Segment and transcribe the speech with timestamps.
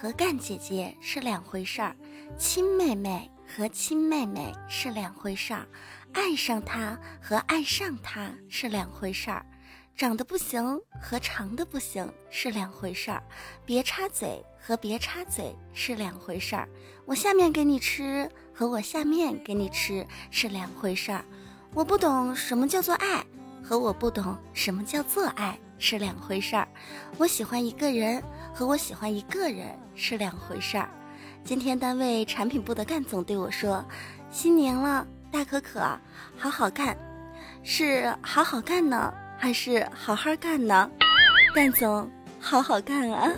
[0.00, 1.92] 和干姐姐是两回事儿，
[2.38, 5.66] 亲妹妹和亲妹妹是两回事儿，
[6.12, 9.44] 爱上他和爱上他是两回事儿。
[9.96, 13.20] 长得不行和长得不行是两回事儿，
[13.64, 16.68] 别插嘴和别插嘴是两回事儿。
[17.04, 21.24] 我下面给你吃和我下面给你吃是两回事儿。
[21.74, 23.26] 我不懂什么叫做爱，
[23.64, 26.68] 和我不懂什么叫做爱是两回事儿。
[27.16, 30.88] 我喜欢一个人和我喜欢一个人是两回事儿。
[31.44, 33.84] 今天单位产品部的干总对我说
[34.30, 35.80] ：“新年了，大可可，
[36.36, 36.96] 好好干，
[37.62, 40.90] 是好好干呢。”还是好好干呢，
[41.54, 43.30] 干总，好好干啊！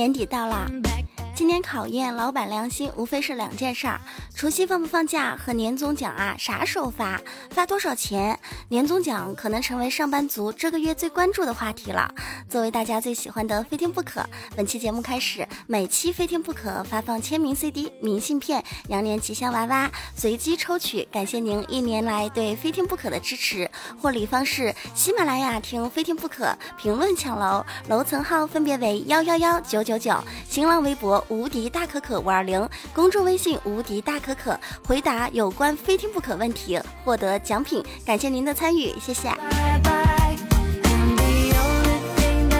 [0.00, 0.66] 年底到了。
[1.34, 4.00] 今年考验老板良心，无非是两件事儿：
[4.34, 7.20] 除夕放不放假和年终奖啊，啥时候发，
[7.50, 8.40] 发多少钱？
[8.70, 12.08] 年终奖可能成为上班族这个月最关注的话题了。
[12.48, 21.02] 作为大家最喜欢的非听不可，本期节目开始，每期非听不可发放签名 CD、明信片、羊年吉祥娃娃，随机抽取。
[21.10, 23.68] 感谢您一年来对非听不可的支持。
[24.00, 30.14] 获礼方式：喜马拉雅听非听不可，评论抢楼，楼层号分别为幺幺幺九九九，
[30.48, 31.20] 新浪微博。
[31.28, 34.56] 无敌大可可五二零，公众微信无敌大可可，
[34.86, 37.84] 回答有关非听不可问题，获得奖品。
[38.06, 39.30] 感谢您的参与，谢谢。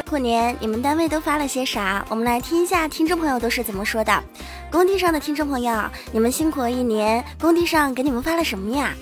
[0.08, 2.02] 过年你们单位都发了些啥？
[2.08, 4.24] 我们来听一下听众朋友都是怎么说的。
[4.70, 8.94] 工地上的听众朋友，你们辛苦了一年，工地上给你们发了什么呀？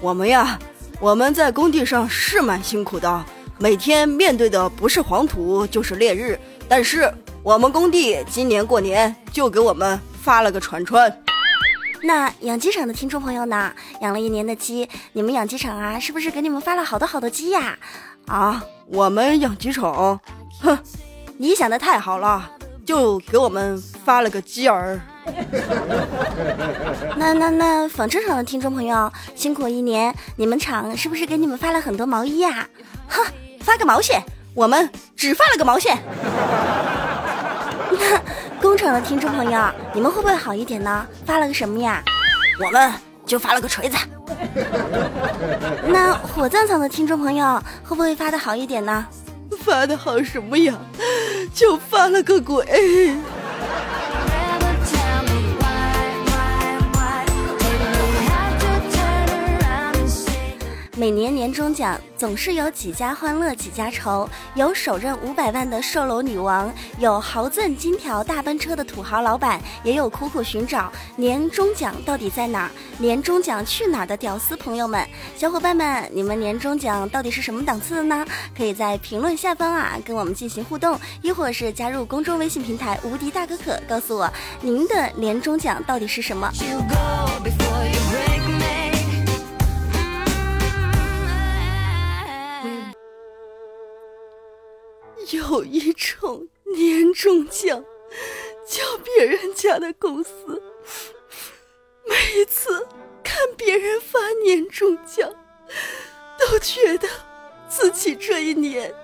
[0.00, 0.56] 我们呀，
[1.00, 3.24] 我们在工地上是蛮辛苦的，
[3.58, 6.38] 每天面对的不是黄土就是烈日，
[6.68, 7.12] 但是。
[7.42, 11.14] 我们工地今年过年就给我们发了个串串。
[12.04, 13.72] 那养鸡场的听众朋友呢？
[14.00, 17.78] 养了一年的鸡，你们养鸡场啊，是不是给你们发了好多好多鸡呀？
[18.26, 20.20] 啊，我们养鸡场，
[20.60, 20.78] 哼，
[21.38, 22.50] 你想的太好了，
[22.84, 25.00] 就给我们发了个鸡儿。
[27.16, 32.68] 那那那纺织厂的听众朋友，辛苦一年，你们厂是不是给你们发了很多毛衣呀？
[33.08, 33.24] 哼，
[33.60, 34.22] 发个毛线，
[34.52, 35.96] 我们只发了个毛线。
[38.74, 41.06] 那工厂的听众朋友，你们会不会好一点呢？
[41.24, 42.02] 发了个什么呀？
[42.58, 42.92] 我们
[43.24, 43.96] 就发了个锤子。
[45.86, 49.06] 那火葬场的听众朋友会不会发的好一点呢？
[49.60, 50.74] 发的好什么呀？
[51.54, 53.16] 就发了个鬼。
[60.96, 75.04] 每年年终奖总是有几家欢乐几家愁，有首任五百万的售楼女王，有豪赠金条大奔车的土豪老板，也有苦苦寻找年终奖到底在哪儿，年终奖去哪儿的屌丝朋友们，
[75.36, 78.24] 小伙伴们，你们年终奖到底是什么档次的呢？
[78.56, 86.48] 可以在评论下方啊跟我们进行互动，亦或是加入公众微信平台无敌大可可，告诉我您的年终奖到底是什么。
[95.30, 97.82] 有一种年终奖，
[98.66, 100.62] 叫别人家的公司。
[102.06, 102.86] 每一次
[103.22, 105.32] 看别人发年终奖，
[106.38, 107.08] 都觉得
[107.68, 108.94] 自己这一年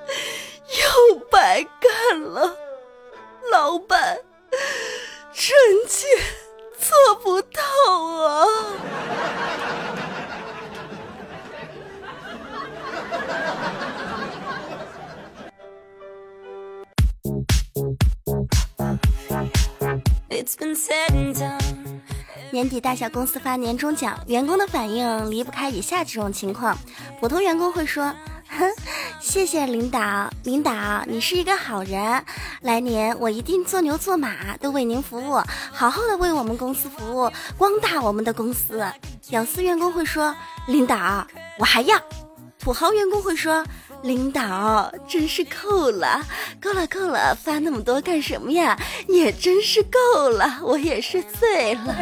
[1.09, 2.57] 又白干了。
[3.51, 4.19] 老板，
[5.33, 5.57] 臣
[5.89, 6.07] 妾
[6.79, 7.63] 做不到
[7.95, 8.47] 啊。
[22.53, 26.77] 年底大小公司发年终奖，员工的反应离不开以下几种情况：
[27.21, 28.13] 普通员工会说
[28.51, 28.69] ：“哼，
[29.21, 30.73] 谢谢领导，领导
[31.07, 32.25] 你是一个好人，
[32.63, 35.41] 来年我一定做牛做马都为您服务，
[35.71, 38.85] 好好的为我们公司服务，光大我们的公司。”
[39.29, 40.35] 屌丝员工会说
[40.67, 41.25] ：“领导
[41.59, 41.97] 我还要。”
[42.59, 43.65] 土豪员工会说
[44.03, 46.25] ：“领导真是够了，
[46.61, 48.79] 够了，够了，发那么多干什么呀？
[49.09, 51.95] 也真是够了，我也是醉了。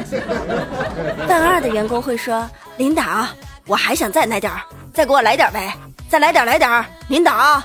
[1.26, 2.48] 办二的员工会说
[2.78, 3.26] ：“领导，
[3.66, 4.62] 我还想再来点儿，
[4.94, 5.76] 再给我来点儿呗，
[6.08, 7.60] 再来点，来点儿，领导。”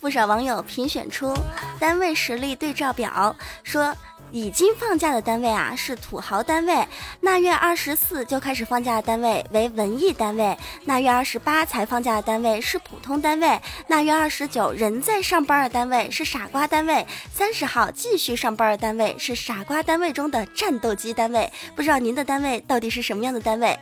[0.00, 1.34] 不少网友评选出
[1.78, 3.94] 单位实力对照表，说。
[4.34, 6.88] 已经放假的单位啊是土豪单位，
[7.20, 21.48] 腊月二十四就开始放假的单位为文艺单位，腊月二十八才放假的单位是普通单位，腊月二十九仍在上班的单位是傻瓜单位，三十号继续上班的单位是傻瓜单位中的战斗机单位。
[21.76, 23.78] 不知道您的单位到底是什么样的单位？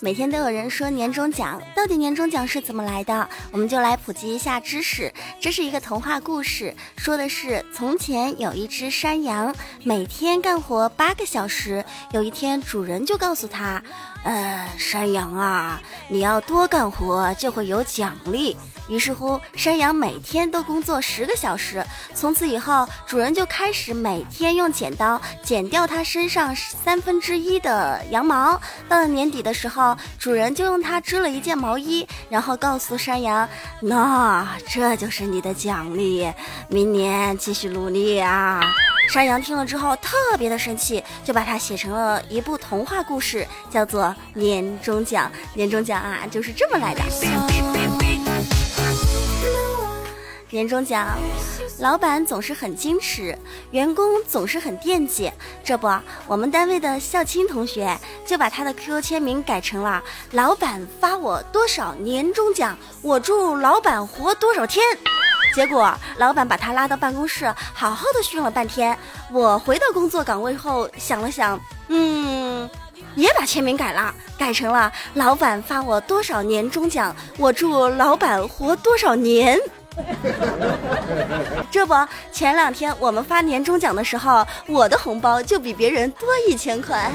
[0.00, 3.28] 每天都有人说年终奖，到底年终奖是怎么来的？
[3.50, 5.12] 我们就来普及一下知识。
[5.40, 9.52] 这是一个童话故事，说的是从前有一只山羊，
[9.82, 11.84] 每天干活八个小时。
[12.12, 13.82] 有一天，主人就告诉他。
[14.24, 18.56] 呃，山羊啊，你要多干活就会有奖励。
[18.88, 21.84] 于是乎，山羊每天都工作十个小时。
[22.14, 28.60] 从此以后，主人就开始每天用剪刀剪掉它身上三分之一的羊毛。
[28.88, 33.46] 到了年底的时候，主人就用它织了一件毛衣，然后告诉山羊
[33.80, 36.30] ：“那这就是你的奖励，
[36.68, 38.60] 明年继续努力啊。”
[39.08, 45.30] 山羊听了之后特别的生气，就把它写成了一部童话故事，叫做《年终奖》。
[45.56, 47.02] 年终奖啊，就是这么来的。
[50.50, 51.08] 年终奖，
[51.78, 53.36] 老板总是很矜持，
[53.70, 55.32] 员工总是很惦记。
[55.64, 55.90] 这不，
[56.26, 60.02] 我们单位的校青同学就把他的 QQ 签名改成了
[60.32, 64.84] “老板发我多少年终奖，我祝老板活多少天”。
[65.54, 68.96] 结果，老板把他拉到办公室，好好的训了半天。
[69.30, 71.58] 我回到工作岗位后，想了想，
[71.88, 72.68] 嗯，
[73.14, 79.58] 也把签名改了，改成了“老板发我多少年终奖，我祝老板活多少年”。
[81.72, 81.94] 这不，
[82.30, 87.10] 前两天我们发年终奖的时候，我的红包就比别人多一千块。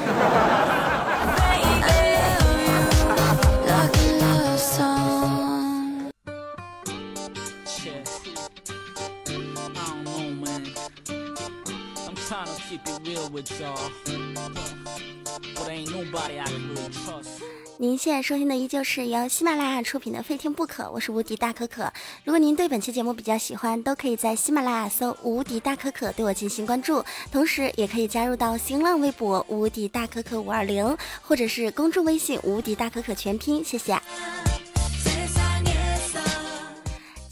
[17.76, 21.92] 您现在收听的依旧是由喜马拉雅出品的《非听不可》，我是无敌大可可。
[22.24, 33.62] 如果您对本期节目比较喜欢，都可以在喜马拉雅搜“无敌大可可”对我进行关注，同时也可以加入到新浪微博“无敌大可可五二零”或者是公众微信“无敌大可可全拼”。
[33.64, 34.00] 谢谢。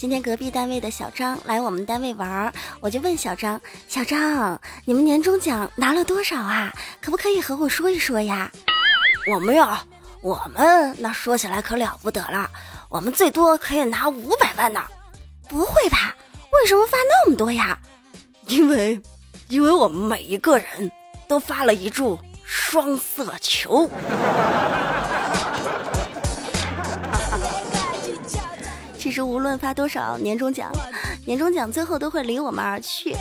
[0.02, 6.75] 今天隔壁单位的小张来我们单位玩，我就问小张：“小张，你们年终奖拿了多少啊？
[7.00, 8.50] 可不可以和我说一说呀？”
[9.32, 9.81] 我们呀，
[10.20, 12.50] 我们那说起来可了不得了，
[12.88, 14.82] 我们最多可以拿五百万呢。
[15.49, 16.16] 不会吧？
[16.50, 17.78] 为什么发那么多呀？
[18.49, 19.00] 因为，
[19.46, 20.90] 因为我们每一个人
[21.28, 23.88] 都发了一注双色球。
[29.12, 30.73] 其实无论发多少年终奖，
[31.26, 33.14] 年终奖最后都会离我们而去。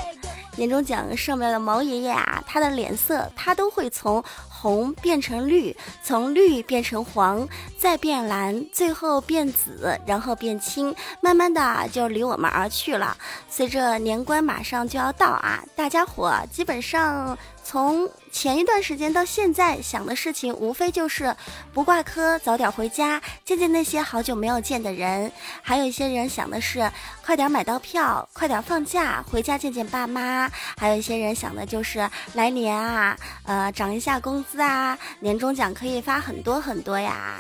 [0.55, 7.45] 年终奖上面的毛爷爷啊，他的脸色他都会从红变成绿，从绿变成黄，
[7.77, 13.17] 再变蓝，最后变紫，然后变青，慢慢的就离我们而去了。
[13.49, 17.37] 随着年关马上就要到啊，大家伙基本上。
[17.63, 21.35] 从前一段时间到现在，想的事情无非就是
[21.73, 25.31] 不挂科，早点回家，见见那些好久没有见的人。
[25.61, 26.89] 还有一些人想的是
[27.23, 30.49] 快点买到票，快点放假，回家见见爸妈。
[30.77, 37.35] 还有一些人想的就是来年啊，呃，涨一下工资啊，年终奖可以发很多很多呀。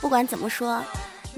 [0.00, 0.82] 不管怎么说。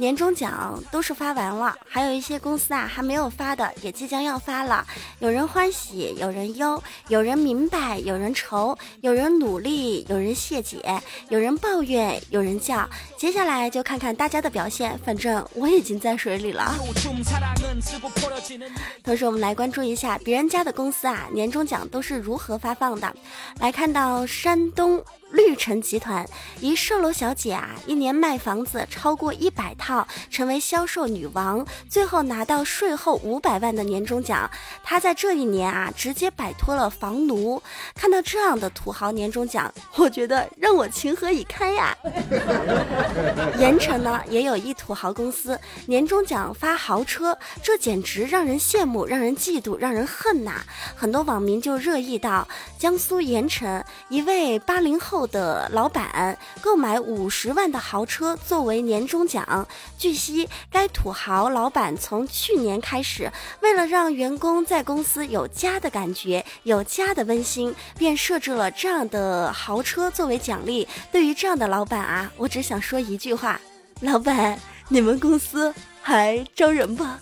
[0.01, 4.85] 年终奖都是发完了，还有一些公司啊还没有发的，也即将要发了。
[5.19, 10.83] 有人欢喜，有人忧，有人明白，有人愁，有人努力，有人谢解，
[11.29, 12.89] 有人抱怨，有人叫。
[13.19, 16.75] 接下来就看看大家的表现，反正我已经在水里了。
[19.05, 23.15] 同时，我们来关注一下别人家的公司啊，年终奖都是如何发放的。
[23.59, 25.05] 来看到山东。
[25.31, 26.29] 绿城集团
[26.61, 34.51] 一售楼小姐啊，一年卖房子超过一百套，成为销售女王，最后拿到税后五百万的年终奖。
[34.83, 37.63] 她在这一年啊，直接摆脱了房奴。
[37.95, 41.97] 看到这样的土豪年终奖，我觉得让我情何以堪呀！
[43.59, 50.63] 盐城呢，也有一土豪公司，年终奖发豪车，这简直让人羡慕，让人嫉妒，让人恨呐！
[50.97, 52.47] 很多网民就热议到，
[52.79, 55.20] 江苏盐城一位八零后。
[55.27, 59.67] 的老板购买五十万的豪车作为年终奖。
[59.99, 70.87] 据悉，该土豪老板从去年开始，为了让员工在公司有家的感觉，有家的温馨，便设置了这样的豪车作为奖励。
[71.13, 73.61] 对于这样的老板啊，我只想说一句话：
[74.01, 74.59] 老板，
[74.89, 77.21] 你们公司还招人吗？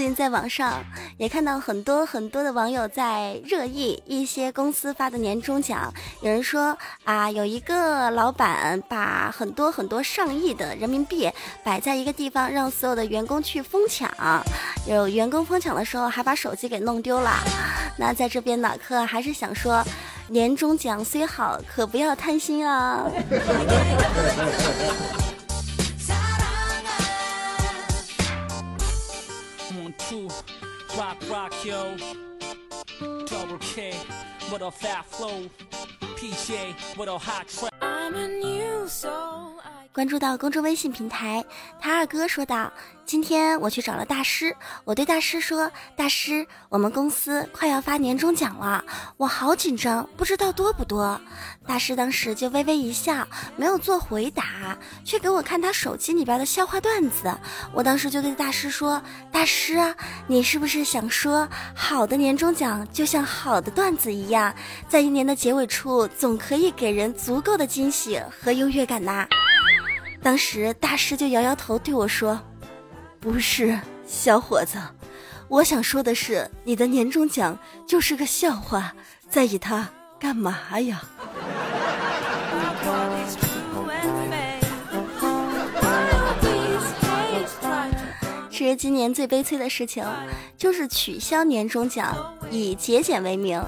[0.00, 0.82] 最近在网上
[1.18, 5.92] 也看到很多很多的网友在热议一些公司发的年终奖。
[6.22, 11.30] 有人说啊，有一个老板把很多很多上亿的人民币
[11.62, 14.10] 摆在一个地方，让所有的员工去疯抢。
[14.88, 17.32] 有员工疯抢的时候还把手机给弄丢了。
[17.98, 19.84] 那在这边呢，可还是想说，
[20.28, 23.04] 年终奖虽好，可不要贪心啊。
[30.96, 31.96] rock, rock, yo.
[33.26, 33.92] Double K,
[34.50, 35.48] what a fat flow.
[36.16, 37.72] PJ, what a hot track.
[37.80, 38.59] I'm a new
[40.00, 41.44] 关注到公众微信平台，
[41.78, 42.72] 他二哥说道。
[43.04, 48.82] 今天我去找了大师，我对大师说：“大师，我们公司快要发年终奖了，
[49.16, 51.20] 我好紧张，不知道多不多。”
[51.66, 53.26] 大师当时就微微一笑，
[53.56, 57.36] 没有做回答，却给我看他手机里边的笑话段子。
[57.74, 59.02] 我当时就对大师说
[59.32, 59.76] ：“大师，
[60.28, 64.54] 你是不是想说，好的年终奖就像好的段子一样，
[64.88, 69.26] 在一年的结尾处总可以给人足够的惊喜和优越感呐？”
[70.22, 72.40] 当时大师就摇摇头对我说。
[73.20, 74.78] 不是，小伙子，
[75.48, 78.94] 我想说的是，你的年终奖就是个笑话，
[79.28, 81.02] 在意它干嘛呀？
[88.50, 90.02] 其实今年最悲催的事情，
[90.56, 92.16] 就是取消年终奖，
[92.50, 93.62] 以节俭为名。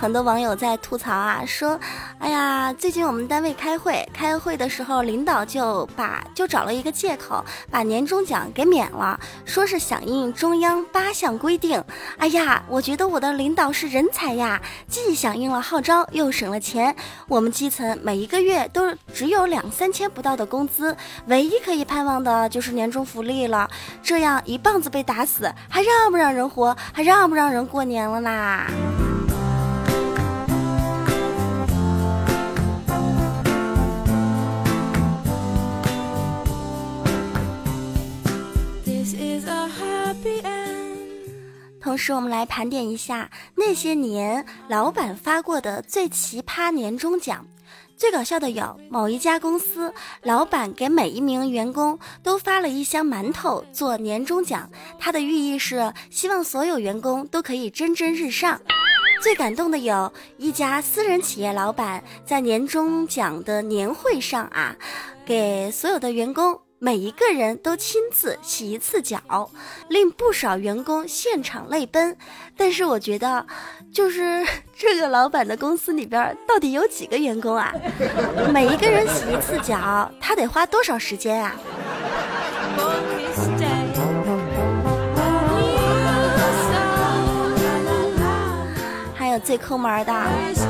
[0.00, 1.80] 很多网友在吐槽啊，说
[2.18, 11.82] ：“哎呀，最近我们单位开会，开会的时候，领导就把就找了一个借口，把年终奖给免了，说是响应中央八项规定。
[12.16, 16.96] 哎呀，我觉得我的领导是人才呀，既响应了号召，又省了钱。
[17.28, 20.96] 我们基层每一个月都只有两三千不到的工资，
[21.26, 23.70] 唯一可以盼望的就是年终福利了。
[24.02, 26.76] 这样一棒子被打死，还让不让人活？
[26.92, 28.66] 还让不让人过年了啦？”
[41.96, 47.42] 同时，我们来盘点一下那些年老板发过的最奇葩年终奖。
[47.96, 58.60] 最搞笑的有某一家公司，老板给每一名员工都发了一箱馒头做年终奖，它的寓意是希望所有员工都可以蒸蒸日上。
[59.22, 64.76] 最感动的有一家私人企业老板在年终奖的年会上啊，
[65.24, 66.60] 给所有的员工。
[66.86, 69.50] 每一个人都亲自洗一次脚，
[69.88, 72.16] 令不少员工现场泪奔。
[72.56, 73.44] 但是我觉得，
[73.92, 77.74] 就是这个老板的公司里边到底有几个员工啊？
[78.54, 81.56] 每一个人洗一次脚，他得花多少时间啊？
[89.16, 90.65] 还有最抠门的。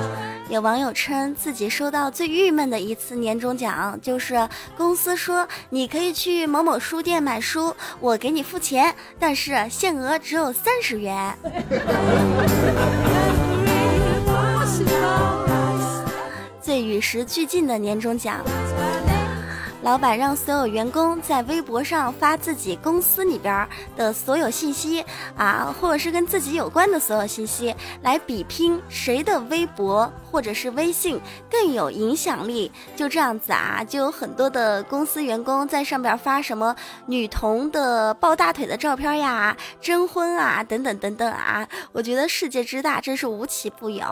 [0.48, 11.36] 有网友称自己收到最郁闷的一次年终奖，就是公司说你可以去某某书店买书，我给你付钱，但是限额只有三十元。
[16.62, 18.40] 最与时俱进的年终奖。
[19.86, 25.00] 老板让所有员工在微博上发自己公司里边的所有信息
[25.36, 32.72] 啊，或者是跟自己有关的所有信息，来比拼谁的微博或者是微信更有影响力。
[32.96, 36.74] 就这样子啊，就有很多的公司员工在上边发什么
[37.06, 41.64] 女童的抱大腿的照片呀、征婚啊等等等等啊。
[41.92, 44.04] 我觉得世界之大，真是无奇不有。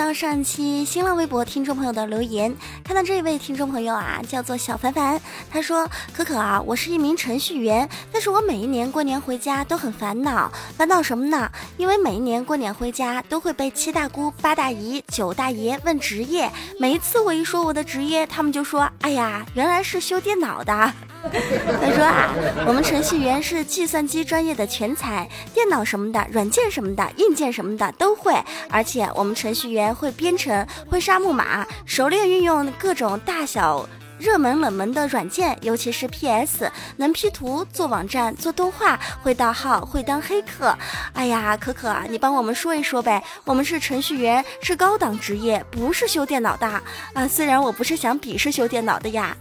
[0.00, 11.52] 到上期新浪微博听众朋友的留言，看到这一位听众朋友啊，叫做小凡凡，他说：“可可啊，我是一名程序员，但是我每一年过年回家都很烦恼，烦恼什么呢？
[11.76, 20.90] 因为每一年过年回家都会被七大姑八大姨九大爷问职业，每一次我一说我的职业，他们就说：哎呀，原来是修电脑的。”
[21.22, 22.34] 他说啊，
[22.66, 28.34] 我们程序员是计算机专业的全才，电脑什么的、软件什么的、硬件什么的都会，
[28.70, 33.86] 而且我们程序员会编程、会杀木马，熟练运用各种大小、
[34.18, 40.76] 热门、冷门的软件，尤其是 PS，能 P 图、做网站、做动画，会盗号、会当黑客。
[41.12, 46.82] 哎呀，可可，你帮我们说一说呗，我们是程序员，是高档职业，不是修电脑的啊。
[47.28, 49.36] 虽然我不是想鄙视修电脑的呀。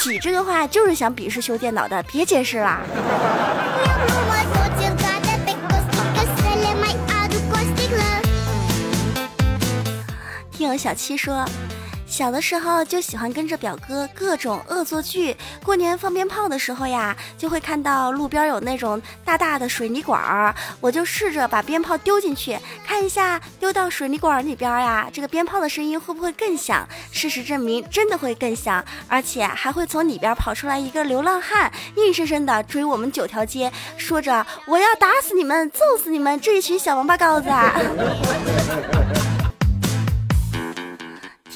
[0.00, 2.80] 挤这个话就是想鄙视修电脑的，别解释啦。
[10.50, 11.44] 听我小七说。
[12.10, 15.34] 小的时候就喜欢跟着表哥各种恶作剧。
[15.64, 26.86] 过年放鞭炮的时候呀，就会看到路边有那种大大的水泥管儿，我就试着把鞭炮丢进去，看一下丢到水泥管里边呀，这个鞭炮的声音会不会更响？
[27.12, 37.48] 事实证明，真的会更响，而且还会从里边跑出来一个流浪汉，硬生生的追我们九条街，说着我要打死你们，揍死你们这一群小王八羔子。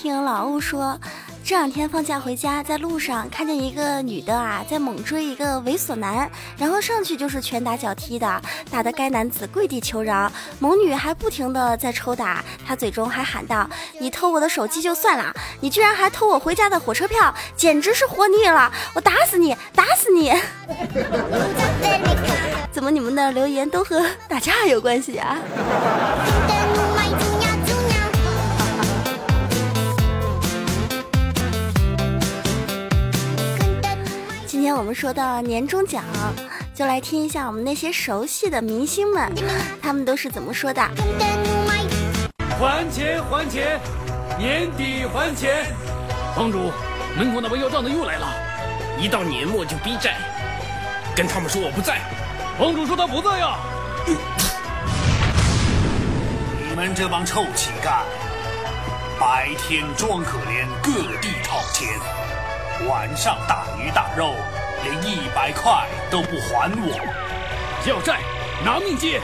[0.05, 1.01] 听老欧说，
[1.43, 13.67] 这两天放假回家，在路上看见一个女的啊，在猛追一个猥琐男，然后上去就是拳打脚踢的，打得该男子跪地求饶，猛女还不停的在抽打，他嘴中还喊道
[13.99, 18.71] ：“你偷我的手机就算了，你居然还偷我回家的火车票，简直是活腻了！
[18.95, 20.35] 我打死你，打死你！”
[22.71, 25.39] 怎么你们的留言都和打架有关系啊？
[34.75, 36.03] 天我们说到年终奖，
[36.75, 39.33] 就来听一下我们那些熟悉的明星们，
[39.81, 40.83] 他们都是怎么说的。
[42.59, 43.79] 还钱还钱，
[44.37, 45.65] 年底还钱。
[46.35, 46.73] 帮主，
[47.17, 48.27] 门口那帮要账的又来了，
[48.99, 50.17] 一到年末就逼债，
[51.15, 52.01] 跟他们说我不在。
[52.59, 53.57] 帮主说他不在呀。
[56.69, 58.03] 你们这帮臭乞丐，
[59.21, 60.91] 白天装可怜，各
[61.23, 61.89] 地讨钱，
[62.89, 64.35] 晚上大鱼大肉。
[64.85, 68.21] 连一百块都不还我，要债
[68.63, 69.19] 拿命借！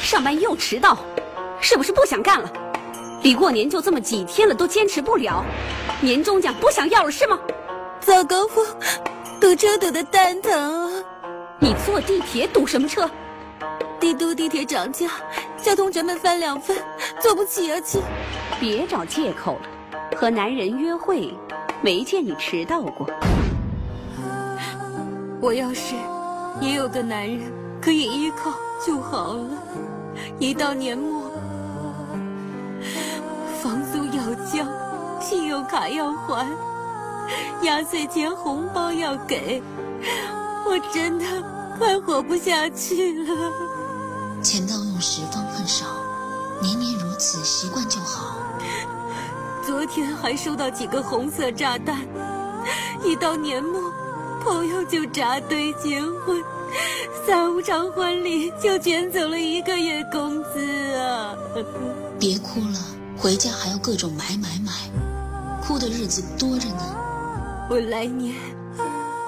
[0.00, 0.96] 上班又迟到，
[1.60, 2.48] 是不是不想干了？
[3.22, 5.44] 离过年就这么几天了，都坚持不了，
[6.00, 7.38] 年终奖不想要了是吗？
[8.00, 8.64] 早高峰
[9.40, 11.04] 堵车堵得蛋疼，
[11.58, 13.10] 你坐地铁堵什么车？
[13.98, 15.08] 帝都地铁涨价，
[15.62, 16.76] 交通成本翻两番，
[17.20, 18.00] 坐不起啊亲。
[18.58, 21.32] 别找借口了，和男人约会，
[21.82, 23.06] 没见你迟到过。
[25.40, 25.94] 我要是
[26.60, 28.52] 也有个男人可以依靠
[28.84, 29.48] 就好了。
[30.38, 31.30] 一到年末，
[33.62, 34.66] 房租要交，
[35.20, 36.46] 信用卡要还，
[37.62, 39.62] 压岁钱红包要给，
[40.66, 41.24] 我真的
[41.78, 43.52] 快活不下去了。
[44.42, 45.86] 钱到用时方恨少，
[46.60, 48.39] 年年如此，习惯就好。
[49.66, 51.98] 昨天还收到几个红色炸弹，
[53.04, 53.92] 一到年末，
[54.42, 56.42] 朋友就扎堆结婚，
[57.26, 61.34] 三五场婚礼就卷走了一个月工资啊！
[62.18, 62.78] 别哭了，
[63.18, 64.72] 回家还要各种买买买，
[65.62, 66.96] 哭的日子多着呢。
[67.68, 68.34] 我来年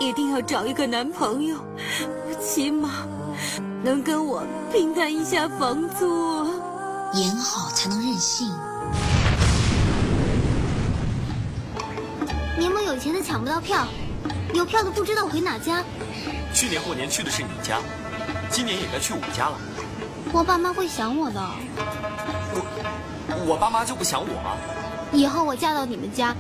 [0.01, 1.57] 一定要找一个男朋友，
[2.41, 3.07] 起码
[3.85, 4.43] 能跟我
[4.73, 6.47] 平摊一下房租。
[7.15, 8.51] 演好才能任性。
[12.93, 13.89] 有钱的抢不到票，
[14.53, 15.83] 有票的不知道回哪家。
[16.53, 17.81] 去年过年去的是你家，
[18.51, 19.59] 今年也该去我家了。
[20.31, 21.41] 我爸妈会想我的。
[22.53, 24.59] 我我爸妈就不想我吗？
[25.11, 26.37] 以后我嫁到你们家，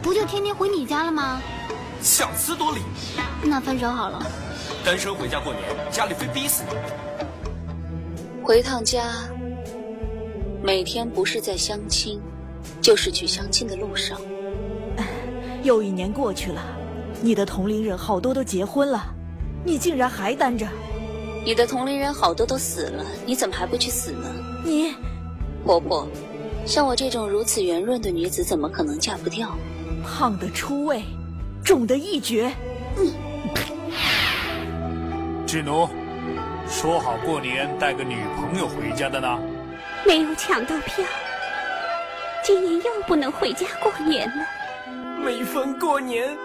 [0.00, 1.42] 不就天天回你家了吗？
[2.00, 2.80] 想思夺理。
[3.42, 4.24] 那分手好了。
[4.84, 6.76] 单身回家过年，家里非逼死你。
[8.44, 9.02] 回趟家，
[10.62, 12.20] 每天不是在相亲，
[12.80, 14.16] 就是去相亲的路上。
[15.62, 16.60] 又一年过去了，
[17.20, 19.04] 你的同龄人好多都结婚了，
[19.64, 20.66] 你竟然还单着。
[21.44, 24.28] 你的同龄人好多都死了，你怎么还不去死呢？
[24.64, 24.94] 你，
[25.64, 26.06] 婆婆，
[26.66, 29.56] 像我这种如此圆润的女子，怎么可能嫁不掉？
[30.04, 31.02] 胖的出位，
[31.64, 32.52] 肿的一绝。
[32.96, 33.12] 嗯。
[35.46, 35.88] 智奴，
[36.68, 39.38] 说好过年带个女朋友回家的呢？
[40.04, 41.04] 没有抢到票，
[42.44, 44.44] 今年又不能回家过年了。
[45.24, 46.36] 每逢过年，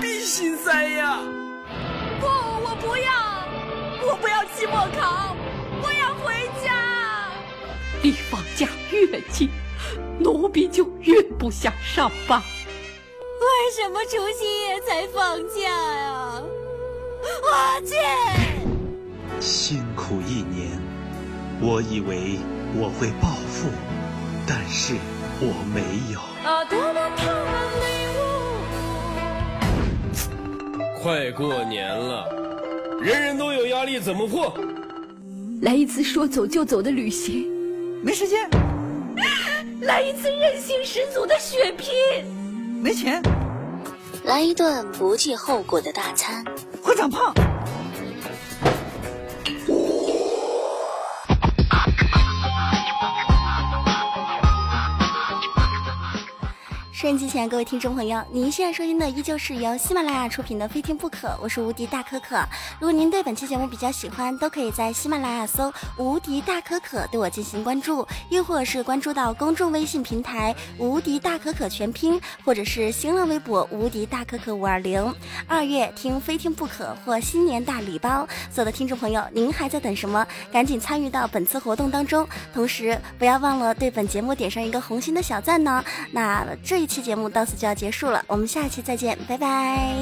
[0.00, 1.18] 必心塞呀！
[2.18, 3.12] 不，我不要，
[4.08, 5.36] 我不要期末考，
[5.82, 7.28] 我要回家。
[8.02, 9.50] 离放假越近，
[10.18, 12.40] 奴婢就越不想上班。
[12.40, 16.42] 为什么除夕夜才放假呀？
[17.52, 17.96] 阿姐，
[19.40, 20.80] 辛苦一年，
[21.60, 22.38] 我以为
[22.74, 23.68] 我会暴富，
[24.46, 24.94] 但是
[25.42, 25.82] 我没
[26.14, 26.29] 有。
[31.02, 32.26] 快过年了，
[33.00, 34.54] 人人都有压力，怎么破？
[35.62, 37.46] 来一次说走就走的旅行，
[38.02, 38.38] 没时间；
[39.82, 41.94] 来一次韧性十足的血拼，
[42.82, 43.22] 没钱；
[44.24, 46.44] 来一顿不计后果的大餐，
[46.82, 47.32] 会长胖。
[57.00, 62.36] 收音机前各位听众朋友，您现在收听的依旧是由喜马拉雅出品的《非听不可》，我是无敌大可可。
[62.78, 75.02] 如果您对本期节目比较喜欢，都可以在喜马拉雅搜“无敌大可可”对我进行关注，又或者是关注到公众微信平台“无敌大可可全拼”，或者是新浪微博“无敌大可可五二零”。
[75.48, 80.26] 二月听《非听不可》或新年大礼包，所有的听众朋友，您还在等什么？
[80.52, 85.82] 赶紧参与到本次活动当中，同时不要忘了对本节目点上一个红心的小赞呢。
[86.12, 86.89] 那这一。
[86.90, 89.96] 期节目到此就要结束了，我们下期再见，拜拜。